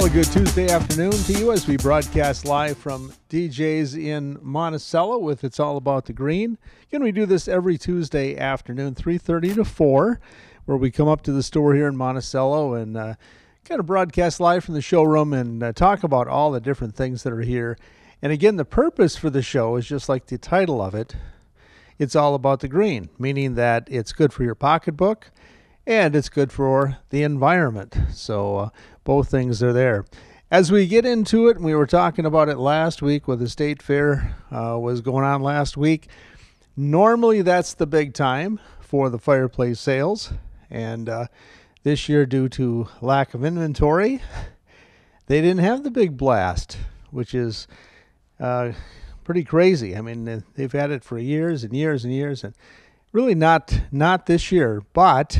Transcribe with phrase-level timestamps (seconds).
[0.00, 5.18] Well, a good Tuesday afternoon to you as we broadcast live from DJ's in Monticello
[5.18, 6.56] with It's All About the Green.
[6.84, 10.18] Again, we do this every Tuesday afternoon, 3.30 to 4,
[10.64, 13.14] where we come up to the store here in Monticello and uh,
[13.66, 17.22] kind of broadcast live from the showroom and uh, talk about all the different things
[17.24, 17.76] that are here.
[18.22, 21.14] And again, the purpose for the show is just like the title of it.
[21.98, 25.30] It's all about the green, meaning that it's good for your pocketbook
[25.86, 27.96] and it's good for the environment.
[28.12, 28.68] So uh,
[29.10, 30.04] both things are there.
[30.52, 33.82] As we get into it, we were talking about it last week with the state
[33.82, 36.06] fair uh, was going on last week.
[36.76, 40.32] Normally, that's the big time for the fireplace sales,
[40.70, 41.26] and uh,
[41.82, 44.22] this year, due to lack of inventory,
[45.26, 46.78] they didn't have the big blast,
[47.10, 47.66] which is
[48.38, 48.70] uh,
[49.24, 49.96] pretty crazy.
[49.96, 52.54] I mean, they've had it for years and years and years, and
[53.10, 55.36] really not not this year, but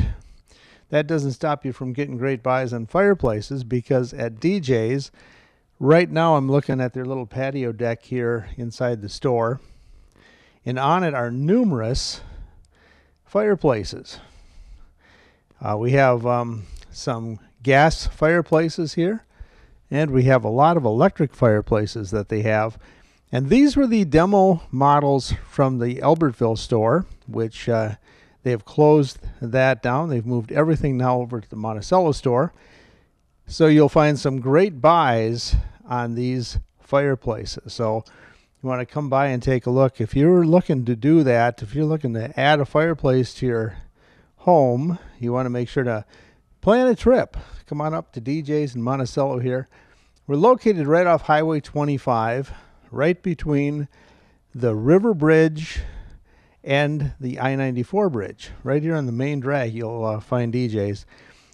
[0.91, 5.09] that doesn't stop you from getting great buys on fireplaces because at DJ's,
[5.79, 9.61] right now I'm looking at their little patio deck here inside the store,
[10.65, 12.19] and on it are numerous
[13.25, 14.19] fireplaces.
[15.61, 19.23] Uh, we have um, some gas fireplaces here,
[19.89, 22.77] and we have a lot of electric fireplaces that they have.
[23.31, 27.95] And these were the demo models from the Albertville store, which uh,
[28.43, 30.09] they have closed that down.
[30.09, 32.53] They've moved everything now over to the Monticello store.
[33.47, 35.55] So you'll find some great buys
[35.87, 37.73] on these fireplaces.
[37.73, 38.03] So
[38.61, 39.99] you want to come by and take a look.
[39.99, 43.77] If you're looking to do that, if you're looking to add a fireplace to your
[44.37, 46.05] home, you want to make sure to
[46.61, 47.37] plan a trip.
[47.65, 49.67] Come on up to DJ's in Monticello here.
[50.27, 52.53] We're located right off Highway 25,
[52.91, 53.87] right between
[54.53, 55.81] the River Bridge
[56.63, 58.51] and the I 94 bridge.
[58.63, 61.05] Right here on the main drag, you'll uh, find DJs.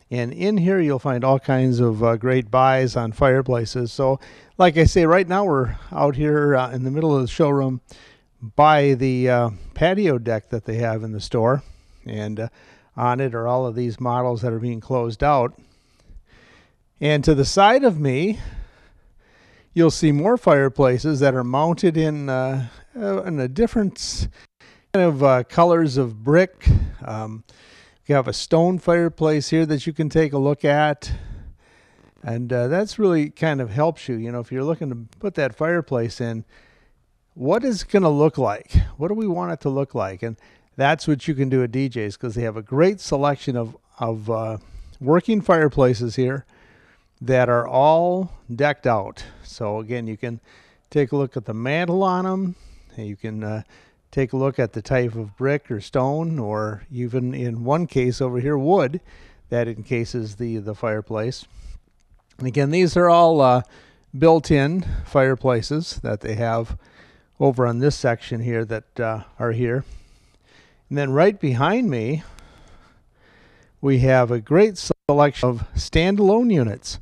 [0.10, 3.92] And in here, you'll find all kinds of uh, great buys on fireplaces.
[3.92, 4.20] So,
[4.58, 7.82] like I say, right now we're out here uh, in the middle of the showroom
[8.56, 11.62] by the uh, patio deck that they have in the store.
[12.06, 12.50] And uh,
[12.96, 15.60] on it are all of these models that are being closed out.
[17.02, 18.40] And to the side of me,
[19.74, 24.30] you'll see more fireplaces that are mounted in, uh, in a different
[25.00, 26.68] of uh, colors of brick.
[27.04, 27.44] Um,
[28.06, 31.12] you have a stone fireplace here that you can take a look at.
[32.24, 34.16] And uh, that's really kind of helps you.
[34.16, 36.46] You know, if you're looking to put that fireplace in,
[37.34, 38.72] what is it going to look like?
[38.98, 40.24] What do we want it to look like?
[40.24, 40.38] And
[40.76, 44.30] that's what you can do at DJ's because they have a great selection of, of
[44.30, 44.58] uh,
[45.00, 46.46] working fireplaces here
[47.22, 49.24] that are all decked out.
[49.44, 50.40] So, again, you can
[50.90, 52.56] take a look at the mantle on them.
[52.96, 53.64] You can uh,
[54.12, 58.22] take a look at the type of brick or stone, or even in one case
[58.22, 59.02] over here, wood
[59.50, 61.46] that encases the, the fireplace.
[62.38, 63.62] And again, these are all uh,
[64.18, 66.78] built in fireplaces that they have
[67.40, 69.84] over on this section here that uh, are here.
[70.90, 72.24] And then right behind me,
[73.82, 74.78] we have a great
[75.10, 77.00] selection of standalone units.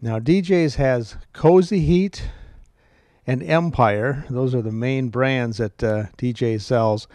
[0.00, 2.24] Now, DJ's has Kozy Heat,
[3.26, 4.24] and Empire.
[4.28, 7.06] Those are the main brands that uh, DJ sells.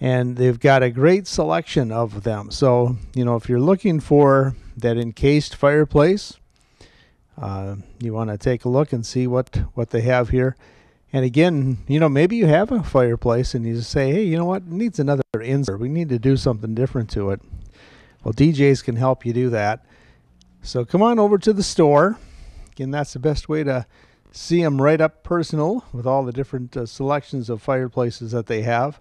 [0.00, 2.50] And they've got a great selection of them.
[2.52, 6.38] So, you know, if you're looking for that encased fireplace,
[7.36, 10.56] uh, you want to take a look and see what, what they have here.
[11.12, 14.36] And again, you know, maybe you have a fireplace and you just say, hey, you
[14.36, 15.80] know what, it needs another insert.
[15.80, 17.40] We need to do something different to it.
[18.22, 19.84] Well, DJs can help you do that.
[20.62, 22.18] So come on over to the store.
[22.72, 23.86] Again, that's the best way to
[24.32, 28.62] see them right up personal with all the different uh, selections of fireplaces that they
[28.62, 29.00] have.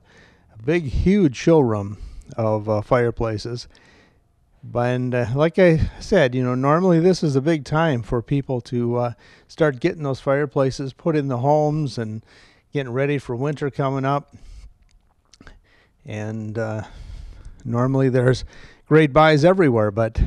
[0.58, 1.98] A big, huge showroom
[2.36, 3.68] of uh, fireplaces.
[4.74, 8.60] And uh, like I said, you know, normally this is a big time for people
[8.62, 9.14] to uh,
[9.48, 12.24] start getting those fireplaces put in the homes and
[12.74, 14.36] getting ready for winter coming up.
[16.06, 16.84] And uh,
[17.64, 18.46] normally there's
[18.88, 20.20] great buys everywhere, but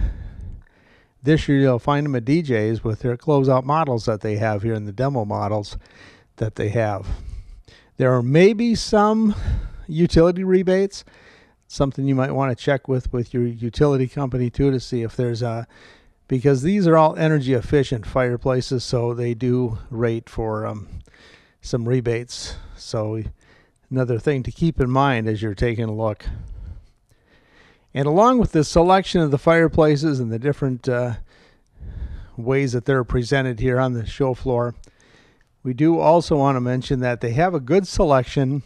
[1.22, 4.75] this year you'll find them at DJ's with their closeout models that they have here
[4.75, 5.76] in the demo models
[6.37, 7.06] that they have.
[7.96, 9.34] There are maybe some
[9.87, 11.05] utility rebates,
[11.67, 15.17] something you might want to check with with your utility company too to see if
[15.17, 15.67] there's a
[16.28, 20.88] because these are all energy efficient fireplaces, so they do rate for um,
[21.61, 22.55] some rebates.
[22.76, 23.25] So
[23.90, 26.25] another thing to keep in mind as you're taking a look.
[27.92, 31.14] And along with the selection of the fireplaces and the different uh,
[32.37, 34.75] ways that they're presented here on the show floor,
[35.62, 38.62] we do also want to mention that they have a good selection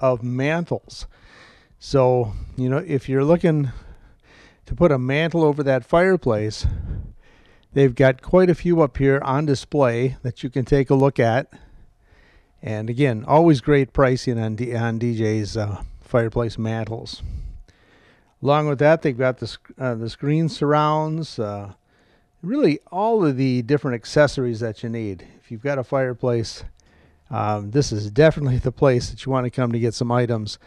[0.00, 1.06] of mantles.
[1.78, 3.70] So, you know, if you're looking
[4.66, 6.66] to put a mantle over that fireplace,
[7.72, 11.20] They've got quite a few up here on display that you can take a look
[11.20, 11.52] at.
[12.62, 17.22] And again, always great pricing on, D- on DJ's uh, fireplace mantles.
[18.42, 21.72] Along with that, they've got the, uh, the screen surrounds, uh,
[22.40, 25.26] really all of the different accessories that you need.
[25.40, 26.62] If you've got a fireplace,
[27.30, 30.58] um, this is definitely the place that you want to come to get some items.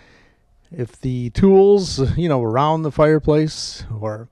[0.70, 4.28] If the tools, you know, around the fireplace, or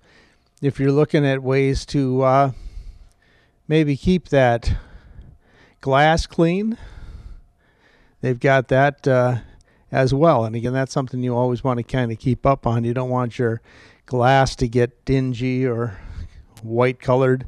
[0.61, 2.51] if you're looking at ways to uh,
[3.69, 4.73] maybe keep that
[5.79, 6.77] glass clean,
[8.19, 9.37] they've got that uh,
[9.91, 10.45] as well.
[10.45, 12.83] And again, that's something you always want to kind of keep up on.
[12.83, 13.61] You don't want your
[14.05, 15.99] glass to get dingy or
[16.61, 17.45] white colored,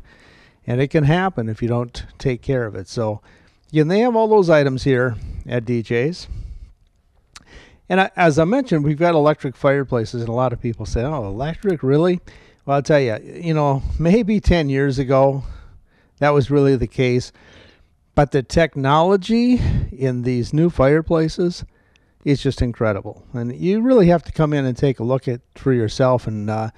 [0.65, 2.87] and it can happen if you don't take care of it.
[2.87, 3.21] So,
[3.71, 5.15] again, they have all those items here
[5.47, 6.27] at DJ's.
[7.89, 11.25] And as I mentioned, we've got electric fireplaces, and a lot of people say, "Oh,
[11.25, 12.21] electric, really?"
[12.65, 15.43] Well, I'll tell you, you know, maybe 10 years ago,
[16.19, 17.33] that was really the case.
[18.15, 19.59] But the technology
[19.91, 21.65] in these new fireplaces
[22.23, 25.41] is just incredible, and you really have to come in and take a look at
[25.55, 26.69] for yourself and uh,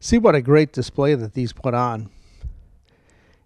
[0.00, 2.10] see what a great display that these put on.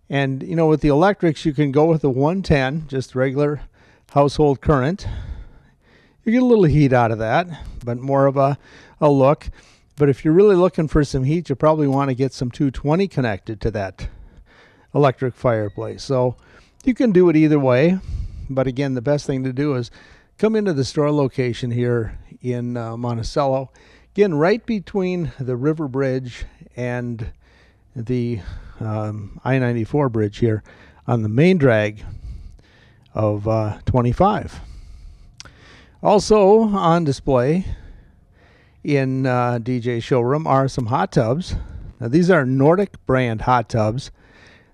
[0.08, 3.62] And you know, with the electrics, you can go with the 110, just regular
[4.10, 5.06] household current
[6.26, 7.46] you get a little heat out of that,
[7.84, 8.58] but more of a,
[9.00, 9.48] a look.
[9.96, 13.06] But if you're really looking for some heat, you probably want to get some 220
[13.06, 14.08] connected to that
[14.92, 16.02] electric fireplace.
[16.02, 16.36] So
[16.84, 18.00] you can do it either way.
[18.50, 19.92] But again, the best thing to do is
[20.38, 23.70] come into the store location here in uh, Monticello.
[24.14, 26.44] Again, right between the River Bridge
[26.76, 27.32] and
[27.94, 28.40] the
[28.80, 30.62] um, I 94 bridge here
[31.06, 32.04] on the main drag
[33.14, 34.60] of uh, 25.
[36.02, 37.64] Also on display
[38.84, 41.56] in uh, DJ showroom are some hot tubs.
[41.98, 44.10] Now these are Nordic brand hot tubs.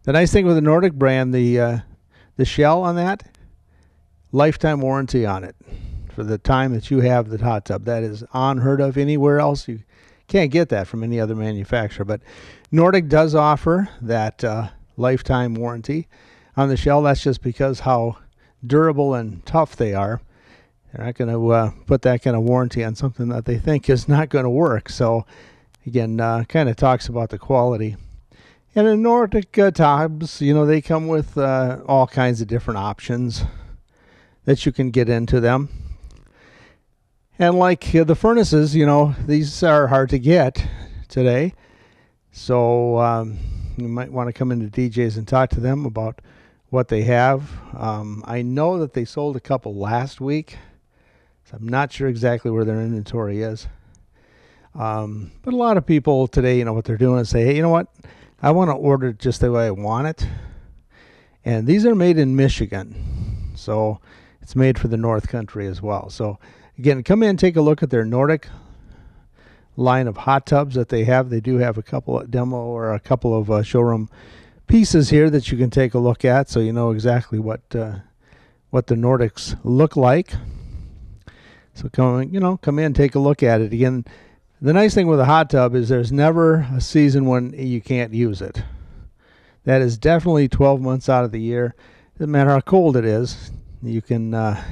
[0.02, 1.78] The nice thing with the Nordic brand, the uh,
[2.36, 3.31] the shell on that,
[4.32, 5.54] lifetime warranty on it
[6.14, 7.84] for the time that you have the hot tub.
[7.84, 9.68] That is unheard of anywhere else.
[9.68, 9.80] You
[10.26, 12.04] can't get that from any other manufacturer.
[12.04, 12.22] But
[12.70, 16.08] Nordic does offer that uh, lifetime warranty
[16.56, 17.02] on the shell.
[17.02, 18.18] That's just because how
[18.66, 20.20] durable and tough they are.
[20.92, 23.88] They're not going to uh, put that kind of warranty on something that they think
[23.88, 24.90] is not going to work.
[24.90, 25.24] So,
[25.86, 27.96] again, uh, kind of talks about the quality.
[28.74, 32.78] And in Nordic uh, tubs, you know, they come with uh, all kinds of different
[32.78, 33.42] options
[34.44, 35.68] that you can get into them.
[37.38, 40.66] And like uh, the furnaces, you know, these are hard to get
[41.08, 41.54] today.
[42.30, 43.38] So um,
[43.76, 46.20] you might want to come into DJs and talk to them about
[46.70, 47.50] what they have.
[47.76, 50.56] Um, I know that they sold a couple last week.
[51.44, 53.66] So I'm not sure exactly where their inventory is.
[54.74, 57.56] Um, but a lot of people today, you know, what they're doing is say, hey,
[57.56, 57.88] you know what?
[58.40, 60.26] I want to order it just the way I want it.
[61.44, 63.52] And these are made in Michigan.
[63.54, 64.00] So
[64.42, 66.10] it's made for the North Country as well.
[66.10, 66.38] So
[66.78, 68.48] again, come in take a look at their Nordic
[69.76, 71.30] line of hot tubs that they have.
[71.30, 74.10] They do have a couple of demo or a couple of uh, showroom
[74.66, 77.96] pieces here that you can take a look at so you know exactly what uh,
[78.70, 80.32] what the Nordics look like.
[81.74, 83.72] So come, you know, come in, take a look at it.
[83.72, 84.04] Again,
[84.60, 88.12] the nice thing with a hot tub is there's never a season when you can't
[88.12, 88.62] use it.
[89.64, 91.74] That is definitely 12 months out of the year.
[92.18, 93.50] Doesn't matter how cold it is,
[93.82, 94.62] you can uh,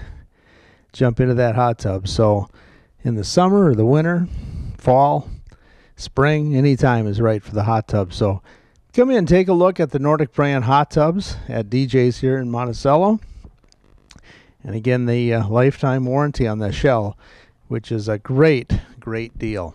[0.92, 2.08] jump into that hot tub.
[2.08, 2.48] So
[3.02, 4.28] in the summer or the winter,
[4.76, 5.28] fall,
[5.96, 8.12] spring, any time is right for the hot tub.
[8.12, 8.42] So
[8.92, 12.38] come in, and take a look at the Nordic brand hot tubs at DJ's here
[12.38, 13.20] in Monticello.
[14.62, 17.16] And again, the uh, lifetime warranty on the shell,
[17.68, 19.74] which is a great, great deal.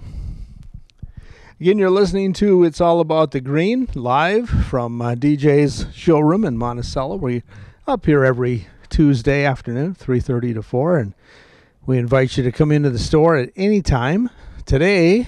[1.59, 6.57] Again, you're listening to It's All About the Green live from uh, DJ's showroom in
[6.57, 7.15] Monticello.
[7.15, 7.43] We're
[7.87, 11.13] up here every Tuesday afternoon, 3.30 to 4, and
[11.85, 14.29] we invite you to come into the store at any time.
[14.65, 15.27] Today,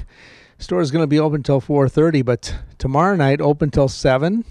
[0.57, 4.45] store is going to be open till 4.30, but tomorrow night open till 7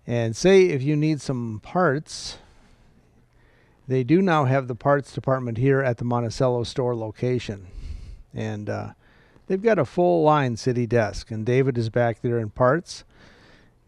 [0.06, 2.38] And say if you need some parts,
[3.88, 7.66] they do now have the parts department here at the Monticello store location.
[8.34, 8.90] And uh,
[9.46, 11.30] they've got a full line city desk.
[11.30, 13.04] And David is back there in parts.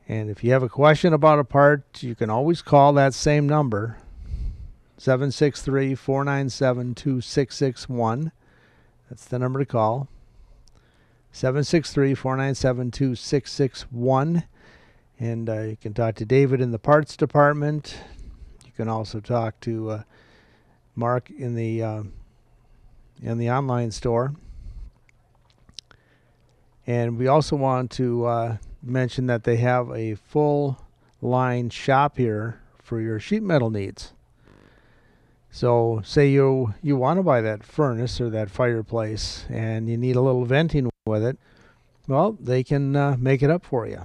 [0.08, 3.46] And if you have a question about a part, you can always call that same
[3.46, 3.98] number
[4.96, 8.32] 763 497 2661.
[9.08, 10.08] That's the number to call.
[11.32, 14.44] 763 497 2661.
[15.20, 17.98] And uh, you can talk to David in the parts department.
[18.64, 20.02] You can also talk to uh,
[20.94, 22.02] Mark in the uh,
[23.22, 24.34] in the online store.
[26.86, 30.78] And we also want to uh, mention that they have a full
[31.20, 34.12] line shop here for your sheet metal needs.
[35.50, 40.16] So, say you you want to buy that furnace or that fireplace, and you need
[40.16, 41.38] a little venting with it.
[42.06, 44.02] Well, they can uh, make it up for you.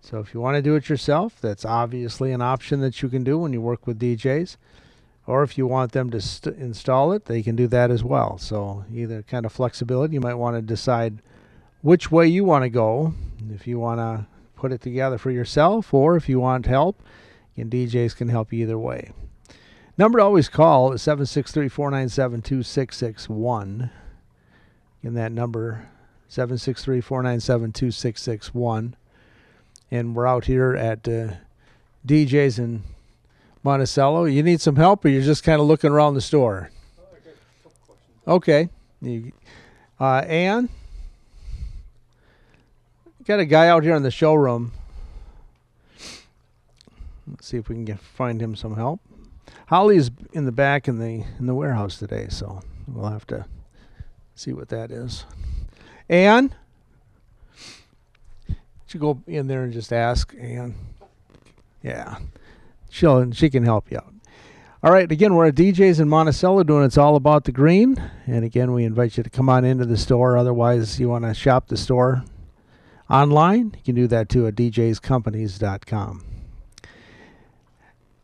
[0.00, 3.22] So, if you want to do it yourself, that's obviously an option that you can
[3.22, 4.56] do when you work with DJs.
[5.24, 8.38] Or if you want them to st- install it, they can do that as well.
[8.38, 10.14] So, either kind of flexibility.
[10.14, 11.22] You might want to decide
[11.82, 13.14] which way you want to go.
[13.50, 17.02] If you want to put it together for yourself, or if you want help,
[17.56, 19.12] and DJs can help you either way.
[19.98, 23.90] Number to always call is 763 497 2661.
[25.02, 25.88] Again, that number
[26.28, 28.96] 763 497 2661.
[29.90, 31.34] And we're out here at uh,
[32.06, 32.82] DJs in
[33.62, 34.24] Monticello.
[34.24, 36.70] You need some help, or you're just kind of looking around the store?
[38.26, 38.70] Okay.
[39.02, 39.32] You,
[40.00, 40.70] uh, Ann?
[43.26, 44.72] Got a guy out here in the showroom.
[47.26, 49.00] Let's see if we can get, find him some help.
[49.66, 53.46] Holly's in the back in the in the warehouse today, so we'll have to
[54.34, 55.24] see what that is.
[56.08, 56.54] Ann,
[58.88, 60.74] you go in there and just ask Ann.
[61.82, 62.18] Yeah,
[62.90, 64.12] she'll she can help you out.
[64.84, 68.02] All right, again, we're at DJ's in Monticello doing It's All About the Green.
[68.26, 70.36] And again, we invite you to come on into the store.
[70.36, 72.24] Otherwise, you want to shop the store
[73.08, 76.31] online, you can do that too at djscompanies.com.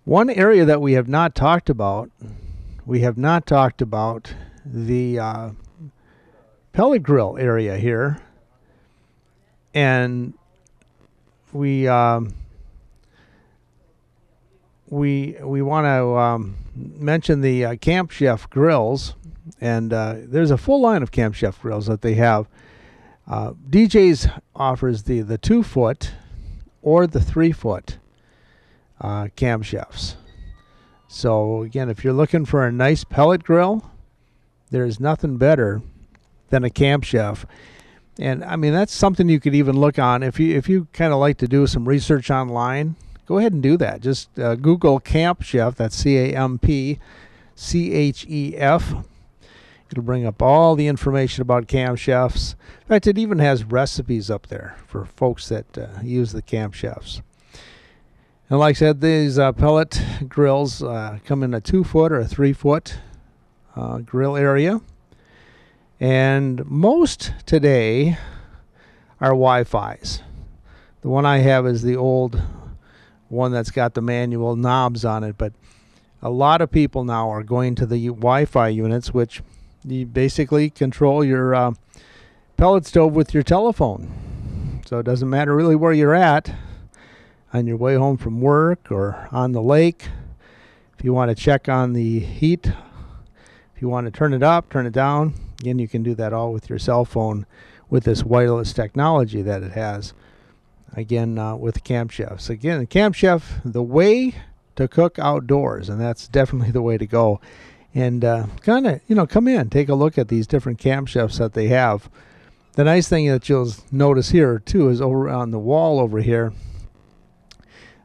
[0.09, 2.11] One area that we have not talked about,
[2.87, 4.33] we have not talked about
[4.65, 5.51] the uh,
[6.73, 8.19] pellet grill area here,
[9.75, 10.33] and
[11.53, 12.33] we um,
[14.89, 19.15] we we want to um, mention the uh, Camp Chef grills,
[19.61, 22.49] and uh, there's a full line of Camp Chef grills that they have.
[23.27, 26.13] Uh, DJs offers the the two foot
[26.81, 27.99] or the three foot
[29.01, 30.17] uh, Camp Chefs.
[31.09, 33.91] So again, if you're looking for a nice pellet grill,
[34.71, 35.81] there's nothing better
[36.51, 37.47] than a Camp Chef.
[38.19, 41.13] And I mean that's something you could even look on if you if you kind
[41.13, 42.97] of like to do some research online.
[43.27, 44.01] Go ahead and do that.
[44.01, 45.77] Just uh, Google Camp Chef.
[45.77, 46.99] That's C A M P
[47.55, 48.95] C H E F.
[49.91, 52.57] It'll bring up all the information about Camp Chefs.
[52.83, 56.75] In fact, it even has recipes up there for folks that uh, use the Camp
[56.75, 57.23] Chefs.
[58.51, 62.19] And like I said, these uh, pellet grills uh, come in a two foot or
[62.19, 62.99] a three foot
[63.77, 64.81] uh, grill area.
[66.01, 68.17] And most today
[69.21, 70.23] are Wi Fi's.
[71.03, 72.41] The one I have is the old
[73.29, 75.53] one that's got the manual knobs on it, but
[76.23, 79.43] a lot of people now are going to the Wi Fi units, which
[79.85, 81.73] you basically control your uh,
[82.57, 84.81] pellet stove with your telephone.
[84.87, 86.51] So it doesn't matter really where you're at
[87.53, 90.09] on your way home from work or on the lake.
[90.99, 94.71] If you want to check on the heat, if you want to turn it up,
[94.71, 97.47] turn it down, again, you can do that all with your cell phone
[97.89, 100.13] with this wireless technology that it has.
[100.95, 102.51] again uh, with Camp Chefs.
[102.51, 104.35] Again, Camp Chef, the way
[104.77, 107.41] to cook outdoors, and that's definitely the way to go.
[107.95, 111.09] And uh, kind of, you know, come in, take a look at these different Camp
[111.09, 112.11] Chefs that they have.
[112.75, 116.53] The nice thing that you'll notice here too is over on the wall over here,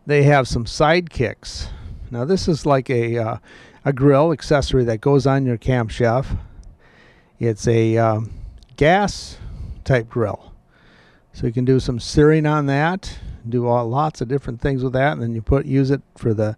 [0.05, 1.67] they have some sidekicks.
[2.11, 3.37] Now this is like a uh,
[3.85, 6.35] a grill accessory that goes on your Camp Chef.
[7.39, 8.31] It's a um,
[8.75, 9.37] gas
[9.83, 10.53] type grill.
[11.33, 13.17] So you can do some searing on that,
[13.47, 16.33] do all, lots of different things with that, and then you put use it for
[16.33, 16.55] the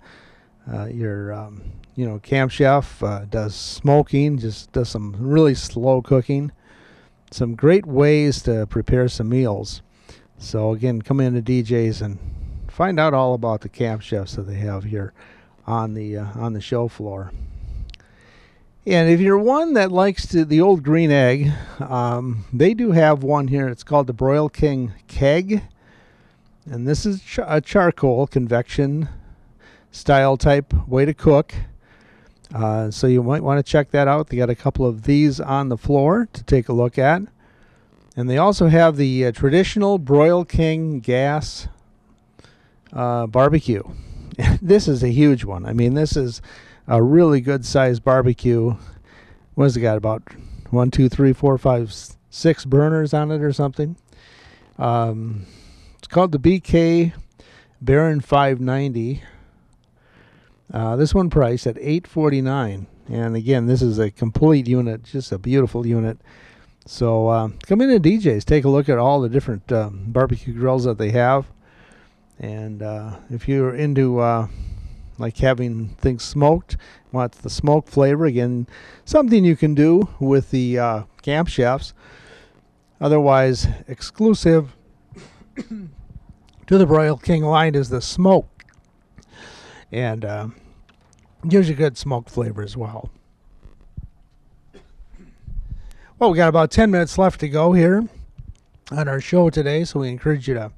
[0.71, 1.63] uh, your um,
[1.95, 6.51] you know Camp Chef uh, does smoking, just does some really slow cooking,
[7.31, 9.81] some great ways to prepare some meals.
[10.37, 12.19] So again, come into DJs and
[12.75, 15.13] find out all about the Camp Chefs that they have here
[15.65, 17.31] on the uh, on the show floor.
[18.85, 23.23] And if you're one that likes to, the old green egg, um, they do have
[23.23, 23.69] one here.
[23.69, 25.63] It's called the Broil King Keg.
[26.69, 29.07] And this is ch- a charcoal convection
[29.89, 31.53] style type way to cook.
[32.53, 34.27] Uh, so you might want to check that out.
[34.27, 37.21] They got a couple of these on the floor to take a look at.
[38.17, 41.69] And they also have the uh, traditional Broil King gas
[42.95, 43.83] uh, barbecue.
[44.61, 45.65] this is a huge one.
[45.65, 46.41] I mean, this is
[46.87, 48.75] a really good sized barbecue.
[49.57, 49.97] Has it got?
[49.97, 50.23] About
[50.71, 51.93] one, two, three, four, five,
[52.29, 53.95] six burners on it or something.
[54.77, 55.45] Um,
[55.97, 57.13] it's called the BK
[57.81, 59.21] Baron 590.
[60.73, 65.37] Uh, this one priced at 849 and again this is a complete unit just a
[65.37, 66.17] beautiful unit
[66.87, 70.53] so uh, come in and DJs take a look at all the different um, barbecue
[70.53, 71.45] grills that they have
[72.39, 74.47] and uh, if you're into uh,
[75.17, 76.77] like having things smoked.
[77.11, 78.67] Wants the smoke flavor again,
[79.05, 81.93] something you can do with the uh, camp chefs.
[82.99, 84.75] Otherwise, exclusive
[85.55, 88.65] to the Broil King line is the smoke,
[89.91, 90.47] and uh,
[91.47, 93.09] gives you good smoke flavor as well.
[96.17, 98.07] Well, we got about 10 minutes left to go here
[98.91, 100.71] on our show today, so we encourage you to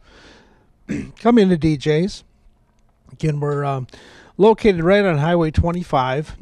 [1.19, 2.23] come into DJs.
[3.11, 3.87] Again, we're um,
[4.37, 6.35] located right on Highway 25,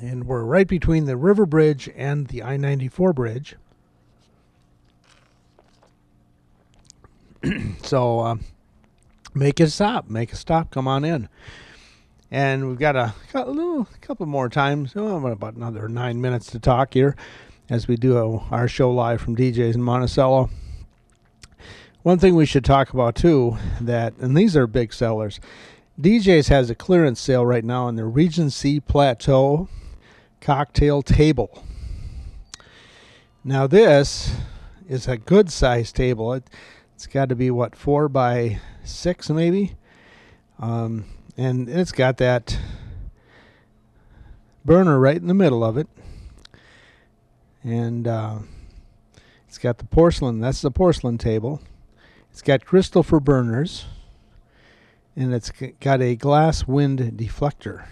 [0.00, 3.56] and we're right between the River Bridge and the I 94 bridge.
[7.82, 8.36] so uh,
[9.34, 11.28] make a stop, make a stop, come on in.
[12.30, 16.46] And we've got a, got a little couple more times, oh, about another nine minutes
[16.52, 17.14] to talk here
[17.68, 20.48] as we do a, our show live from DJs in Monticello.
[22.02, 25.38] One thing we should talk about too that, and these are big sellers,
[26.00, 29.68] DJ's has a clearance sale right now on the Regency Plateau
[30.40, 31.64] cocktail table.
[33.44, 34.34] Now this
[34.88, 36.32] is a good size table.
[36.32, 36.50] It,
[36.94, 39.76] has got to be what four by six maybe,
[40.58, 41.04] um,
[41.36, 42.58] and it's got that
[44.64, 45.86] burner right in the middle of it,
[47.62, 48.38] and uh,
[49.46, 50.40] it's got the porcelain.
[50.40, 51.60] That's the porcelain table.
[52.32, 53.84] It's got crystal for burners
[55.14, 57.84] and it's got a glass wind deflector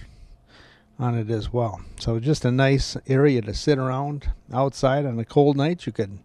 [0.98, 1.82] on it as well.
[1.98, 5.84] So just a nice area to sit around outside on a cold night.
[5.84, 6.18] You could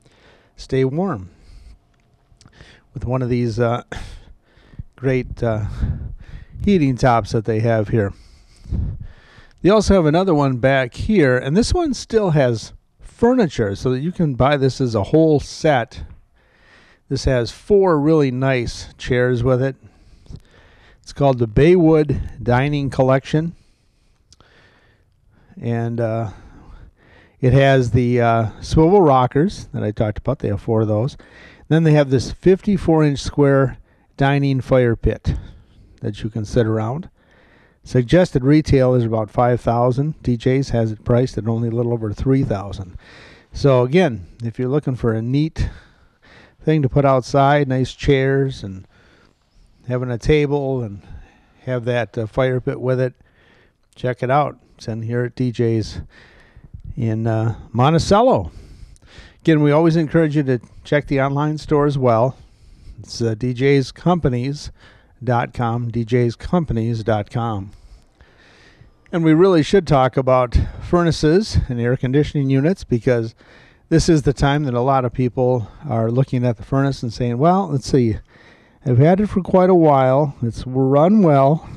[0.56, 1.30] stay warm
[2.94, 3.84] with one of these uh,
[4.96, 5.66] great uh,
[6.64, 8.14] heating tops that they have here.
[9.62, 14.00] They also have another one back here, and this one still has furniture so that
[14.00, 16.04] you can buy this as a whole set.
[17.10, 19.76] This has four really nice chairs with it
[21.06, 23.56] it's called the Baywood Dining Collection.
[25.62, 26.32] And uh,
[27.40, 30.40] it has the uh, swivel rockers that I talked about.
[30.40, 31.16] They have four of those.
[31.68, 33.78] Then they have this 54 inch square
[34.18, 35.36] dining fire pit
[36.02, 37.12] that you can sit around.
[37.84, 42.98] Suggested retail is about 5000 DJ's has it priced at only a little over 3000
[43.54, 45.70] So again, if you're looking for a neat
[46.66, 48.88] thing to put outside, nice chairs and
[49.88, 51.04] having a table and
[51.66, 53.14] have that uh, fire pit with it.
[53.96, 54.58] Check it out.
[54.76, 56.02] It's in here at DJ's
[56.98, 58.52] in uh, Monticello.
[59.42, 62.38] Again, we always encourage you to check the online store as well.
[63.00, 67.72] It's uh, djscompanies.com, djscompanies.com.
[69.12, 73.36] And we really should talk about furnaces and air conditioning units because
[73.90, 77.14] this is the time that a lot of people are looking at the furnace and
[77.14, 78.18] saying, well, let's see,
[78.86, 80.36] I've had it for quite a while.
[80.42, 81.70] It's run well,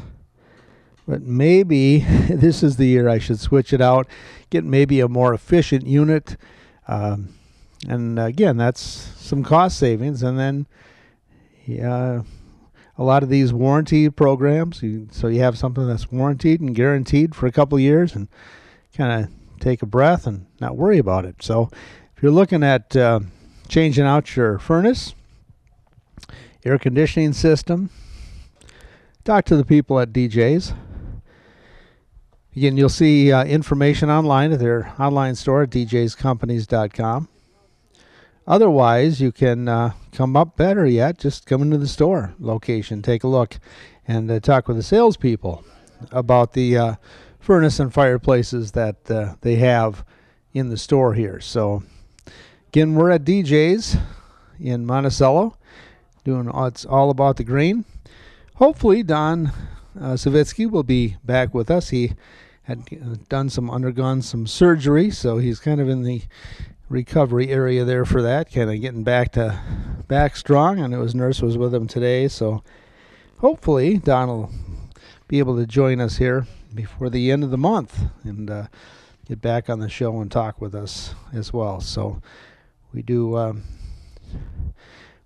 [1.06, 1.98] but maybe
[2.30, 4.06] this is the year I should switch it out,
[4.50, 6.36] get maybe a more efficient unit.
[6.86, 7.34] Um,
[7.86, 10.22] and again, that's some cost savings.
[10.22, 10.66] And then
[11.66, 12.22] Yeah,
[12.96, 17.34] a lot of these warranty programs, you, so you have something that's warranted and guaranteed
[17.34, 18.26] for a couple years, and
[18.96, 21.42] kind of take a breath and not worry about it.
[21.42, 21.70] So,
[22.16, 23.20] if you're looking at uh,
[23.68, 25.14] changing out your furnace,
[26.64, 27.90] air conditioning system,
[29.24, 30.72] talk to the people at DJ's.
[32.56, 37.28] Again, you'll see uh, information online at their online store at djscompanies.com.
[38.48, 43.22] Otherwise, you can uh, come up better yet, just come into the store location, take
[43.22, 43.58] a look,
[44.08, 45.62] and uh, talk with the salespeople
[46.10, 46.94] about the uh,
[47.38, 50.04] furnace and fireplaces that uh, they have
[50.52, 51.40] in the store here.
[51.40, 51.82] So,
[52.68, 53.96] again, we're at DJ's
[54.60, 55.56] in Monticello,
[56.24, 57.84] doing it's all about the green.
[58.54, 59.52] Hopefully, Don
[59.98, 61.90] uh, Savitsky will be back with us.
[61.90, 62.12] He
[62.62, 66.22] had uh, done some, undergone some surgery, so he's kind of in the
[66.88, 69.60] recovery area there for that, kind of getting back to
[70.08, 70.80] back strong.
[70.80, 72.62] I know his nurse was with him today, so
[73.38, 74.50] hopefully Don will
[75.28, 76.46] be able to join us here
[76.78, 78.68] before the end of the month and uh,
[79.26, 81.80] get back on the show and talk with us as well.
[81.80, 82.22] So
[82.92, 83.64] we do um,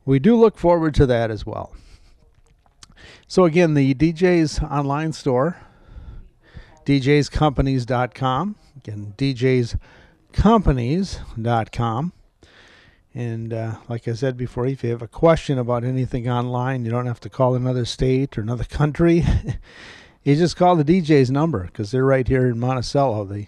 [0.07, 1.75] we do look forward to that as well.
[3.27, 5.59] So again, the DJ's online store,
[6.87, 8.57] djscompanies.com.
[8.79, 12.13] Again, djscompanies.com.
[13.15, 16.91] And uh, like I said before, if you have a question about anything online, you
[16.91, 19.23] don't have to call another state or another country.
[20.25, 23.47] you just call the DJ's number because they're right here in Monticello, the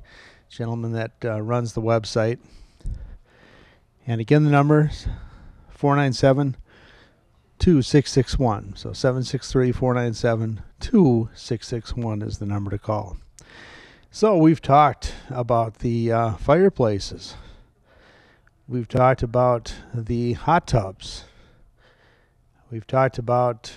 [0.48, 2.38] gentleman that uh, runs the website.
[4.06, 4.90] And again, the number
[5.70, 6.56] 497
[7.58, 8.76] 2661.
[8.76, 13.16] So 763 497 2661 is the number to call.
[14.10, 17.34] So we've talked about the uh, fireplaces.
[18.66, 21.24] We've talked about the hot tubs.
[22.70, 23.72] We've talked about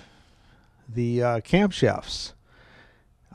[0.88, 2.34] the uh, camp chefs.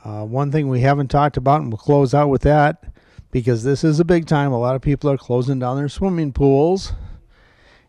[0.04, 2.84] Uh, one thing we haven't talked about, and we'll close out with that,
[3.32, 4.52] because this is a big time.
[4.52, 6.92] A lot of people are closing down their swimming pools.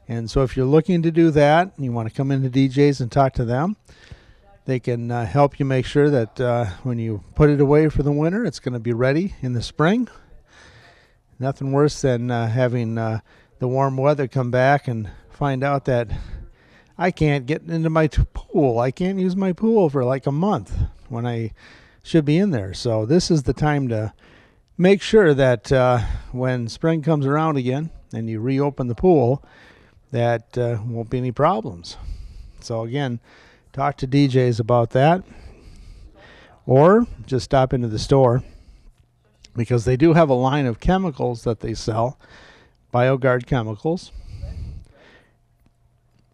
[0.06, 3.00] And so if you're looking to do that, and you want to come into DJs
[3.00, 3.76] and talk to them,
[4.64, 8.02] they can uh, help you make sure that uh, when you put it away for
[8.02, 10.08] the winter, it's going to be ready in the spring.
[11.38, 13.20] Nothing worse than uh, having uh,
[13.58, 16.10] the warm weather come back and find out that
[16.96, 18.78] I can't get into my t- pool.
[18.78, 20.72] I can't use my pool for like a month
[21.08, 21.50] when I
[22.04, 22.74] should be in there.
[22.74, 24.12] So this is the time to
[24.76, 29.42] make sure that uh, when spring comes around again and you reopen the pool,
[30.12, 31.96] that uh, won't be any problems.
[32.60, 33.20] So again,
[33.72, 35.24] talk to DJs about that,
[36.66, 38.44] or just stop into the store
[39.56, 42.18] because they do have a line of chemicals that they sell,
[42.92, 44.12] BioGuard chemicals.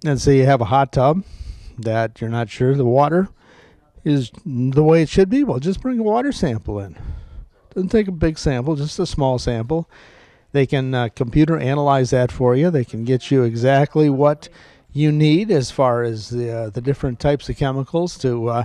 [0.05, 1.23] And say you have a hot tub
[1.79, 3.29] that you're not sure the water
[4.05, 6.97] is the way it should be, well, just bring a water sample in.
[7.75, 9.89] Doesn't take a big sample, just a small sample.
[10.53, 12.71] They can uh, computer analyze that for you.
[12.71, 14.49] They can get you exactly what
[14.93, 18.65] you need as far as the uh, the different types of chemicals to uh,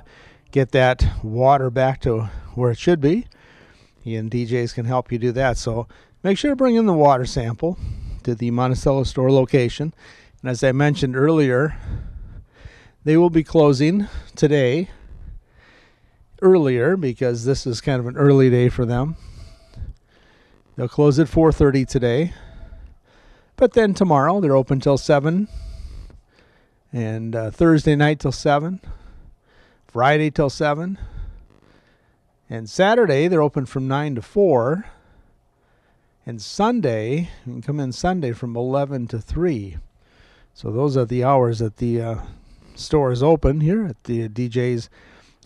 [0.51, 2.21] get that water back to
[2.55, 3.27] where it should be.
[4.05, 5.57] And DJs can help you do that.
[5.57, 5.87] So
[6.23, 7.77] make sure to bring in the water sample
[8.23, 9.93] to the Monticello store location.
[10.41, 11.75] And as I mentioned earlier,
[13.03, 14.89] they will be closing today
[16.41, 19.15] earlier because this is kind of an early day for them.
[20.75, 22.33] They'll close at 4:30 today.
[23.55, 25.47] But then tomorrow they're open till 7
[26.91, 28.79] and uh, Thursday night till 7,
[29.87, 30.97] Friday till 7,
[32.49, 34.85] and Saturday they're open from 9 to 4,
[36.25, 39.77] and Sunday, you can come in Sunday from 11 to 3.
[40.53, 42.15] So those are the hours that the uh,
[42.75, 44.89] store is open here at the DJ's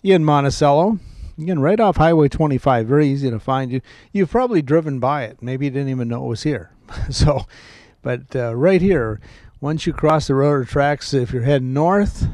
[0.02, 0.98] in Monticello.
[1.38, 3.72] Again, right off Highway 25, very easy to find.
[3.72, 3.80] You
[4.12, 5.42] you've probably driven by it.
[5.42, 6.70] Maybe you didn't even know it was here.
[7.10, 7.46] so,
[8.02, 9.20] but uh, right here,
[9.60, 12.26] once you cross the railroad tracks, if you're heading north,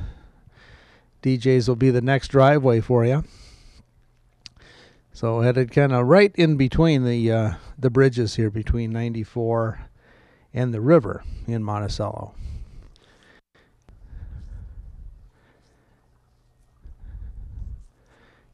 [1.22, 3.24] DJ's will be the next driveway for you.
[5.12, 9.80] So headed kind of right in between the uh, the bridges here between 94
[10.52, 12.34] and the river in Monticello.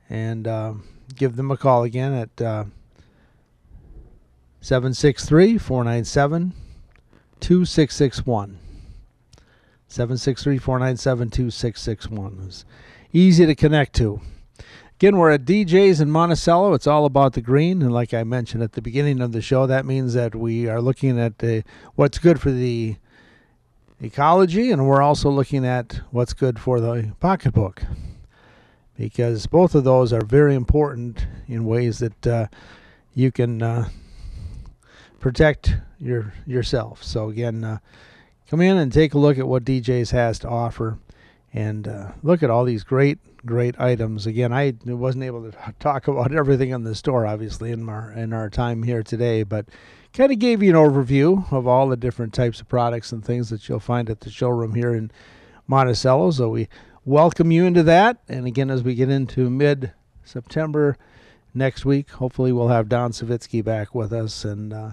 [0.09, 0.73] And uh,
[1.15, 2.65] give them a call again at uh,
[4.61, 6.53] 763 497
[7.39, 8.59] 2661.
[9.87, 12.43] 763 497 2661.
[12.47, 12.65] It's
[13.13, 14.21] easy to connect to.
[14.97, 16.73] Again, we're at DJ's in Monticello.
[16.73, 19.67] It's all about the green, and like I mentioned at the beginning of the show,
[19.67, 21.63] that means that we are looking at the,
[21.95, 22.95] what's good for the
[24.01, 27.83] ecology, and we're also looking at what's good for the pocketbook,
[28.97, 32.47] because both of those are very important in ways that uh,
[33.13, 33.89] you can uh,
[35.19, 37.03] protect your yourself.
[37.03, 37.79] So again, uh,
[38.49, 40.97] come in and take a look at what DJ's has to offer,
[41.53, 44.25] and uh, look at all these great great items.
[44.25, 48.33] Again, I wasn't able to talk about everything in the store, obviously, in our in
[48.33, 49.65] our time here today, but
[50.13, 53.49] kind of gave you an overview of all the different types of products and things
[53.49, 55.11] that you'll find at the showroom here in
[55.67, 56.31] Monticello.
[56.31, 56.69] So we
[57.05, 58.17] welcome you into that.
[58.27, 60.97] And again, as we get into mid September
[61.53, 64.91] next week, hopefully we'll have Don Savitsky back with us and uh,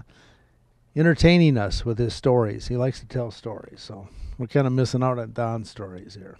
[0.95, 2.67] entertaining us with his stories.
[2.67, 6.37] He likes to tell stories, so we're kind of missing out on Don's stories here.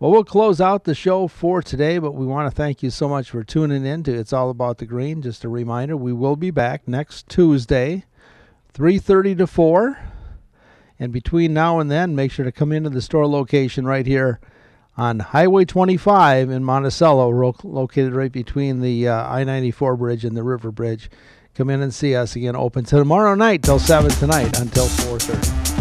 [0.00, 3.08] Well, we'll close out the show for today, but we want to thank you so
[3.08, 5.22] much for tuning in to It's All About the Green.
[5.22, 8.04] Just a reminder, we will be back next Tuesday,
[8.74, 9.98] 3:30 to 4.
[10.98, 14.40] And between now and then, make sure to come into the store location right here
[14.96, 20.70] on Highway 25 in Monticello, located right between the uh, I-94 bridge and the River
[20.70, 21.10] Bridge.
[21.54, 22.56] Come in and see us again.
[22.56, 25.71] Open tomorrow night till 7 tonight until 4:30.